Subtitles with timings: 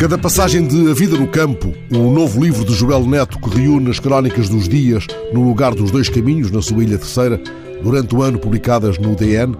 [0.00, 3.90] Cada passagem de A Vida no Campo, o novo livro de Joel Neto que reúne
[3.90, 7.38] as crónicas dos dias no lugar dos dois caminhos, na sua Ilha Terceira,
[7.82, 9.54] durante o ano publicadas no DN,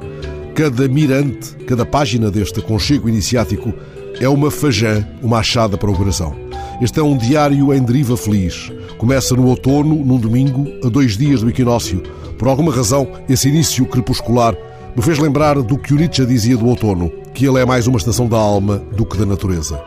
[0.54, 3.70] cada mirante, cada página deste aconchego iniciático
[4.18, 6.34] é uma fajã, uma achada para o coração.
[6.80, 8.72] Este é um diário em deriva feliz.
[8.96, 12.02] Começa no outono, num domingo, a dois dias do equinócio.
[12.38, 14.56] Por alguma razão, esse início crepuscular
[14.96, 17.98] me fez lembrar do que o Nietzsche dizia do outono, que ele é mais uma
[17.98, 19.78] estação da alma do que da natureza.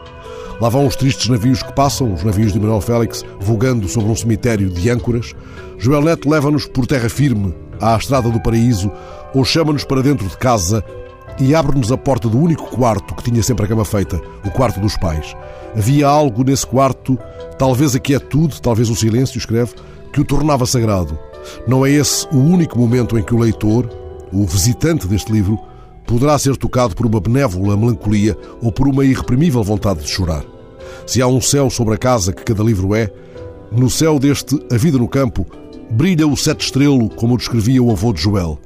[0.64, 4.16] Lá vão os tristes navios que passam, os navios de Manuel Félix, vogando sobre um
[4.16, 5.33] cemitério de âncoras.
[5.78, 8.89] Joel Neto leva-nos por terra firme, à estrada do paraíso,
[9.34, 10.81] ou chama-nos para dentro de casa
[11.38, 14.80] e abre-nos a porta do único quarto que tinha sempre a cama feita, o quarto
[14.80, 15.36] dos pais.
[15.75, 17.19] Havia algo nesse quarto,
[17.59, 19.73] talvez a quietude, talvez o silêncio, escreve,
[20.14, 21.19] que o tornava sagrado.
[21.67, 23.89] Não é esse o único momento em que o leitor,
[24.31, 25.59] o visitante deste livro,
[26.08, 30.53] poderá ser tocado por uma benévola melancolia ou por uma irreprimível vontade de chorar.
[31.06, 33.12] Se há um céu sobre a casa que cada livro é,
[33.72, 35.46] no céu deste A Vida no Campo
[35.92, 38.59] brilha o sete estrelo, como o descrevia o avô de Joel.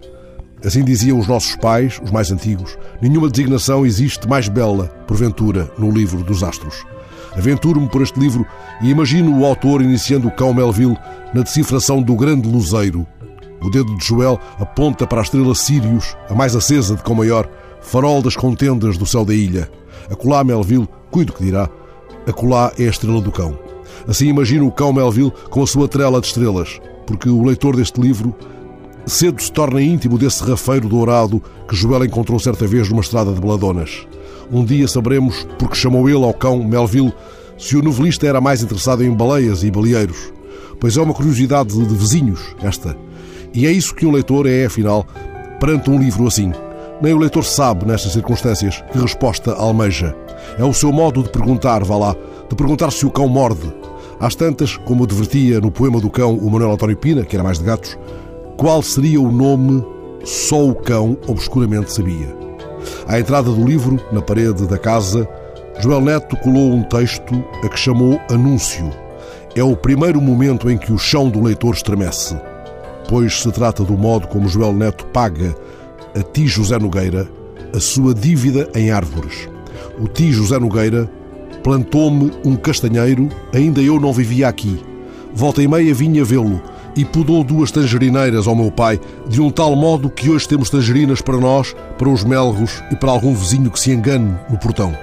[0.64, 5.92] Assim diziam os nossos pais, os mais antigos, nenhuma designação existe mais bela, porventura, no
[5.92, 6.86] livro dos astros.
[7.36, 8.46] Aventuro-me por este livro
[8.82, 10.98] e imagino o autor iniciando o cão Melville
[11.34, 13.06] na decifração do grande luzeiro,
[13.62, 17.50] o dedo de Joel aponta para a estrela Sirius, a mais acesa de Cão Maior,
[17.82, 19.70] farol das contendas do céu da ilha.
[20.12, 21.70] Acolá Melville, cuido que dirá,
[22.28, 23.58] acolá é a estrela do cão.
[24.08, 28.00] Assim imagino o cão Melville com a sua trela de estrelas, porque o leitor deste
[28.00, 28.36] livro
[29.06, 33.40] cedo se torna íntimo desse rafeiro dourado que Joel encontrou certa vez numa estrada de
[33.40, 34.06] Beladonas.
[34.52, 37.14] Um dia saberemos porque chamou ele ao cão Melville
[37.58, 40.32] se o novelista era mais interessado em baleias e baleeiros.
[40.80, 42.96] Pois é uma curiosidade de vizinhos, esta.
[43.54, 45.06] E é isso que um leitor é, afinal,
[45.60, 46.52] perante um livro assim.
[47.02, 50.16] Nem o leitor sabe, nestas circunstâncias, que resposta almeja.
[50.58, 52.16] É o seu modo de perguntar, vá lá,
[52.50, 53.74] de perguntar se o cão morde.
[54.20, 57.60] Às tantas, como advertia no poema do cão o Manuel António Pina, que era mais
[57.60, 57.98] de gatos,
[58.58, 59.86] qual seria o nome
[60.24, 62.36] só o cão obscuramente sabia.
[63.08, 65.28] À entrada do livro, na parede da casa,
[65.80, 68.90] Joel Neto colou um texto a que chamou Anúncio.
[69.56, 72.36] É o primeiro momento em que o chão do leitor estremece
[73.08, 75.56] pois se trata do modo como Joel Neto paga
[76.16, 77.28] a ti, José Nogueira,
[77.74, 79.50] a sua dívida em árvores.
[80.00, 81.10] O ti, José Nogueira,
[81.64, 84.80] plantou-me um castanheiro, ainda eu não vivia aqui.
[85.34, 86.62] Volta e meia vinha vê-lo
[86.96, 91.22] e pudou duas tangerineiras ao meu pai, de um tal modo que hoje temos tangerinas
[91.22, 94.98] para nós, para os melros e para algum vizinho que se engane no portão.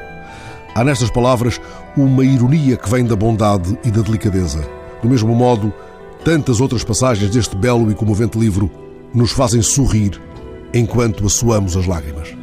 [0.75, 1.61] Há nestas palavras
[1.97, 4.65] uma ironia que vem da bondade e da delicadeza.
[5.01, 5.73] Do mesmo modo,
[6.25, 8.71] Tantas outras passagens deste belo e comovente livro
[9.13, 10.19] nos fazem sorrir
[10.73, 12.35] enquanto assoamos as lágrimas.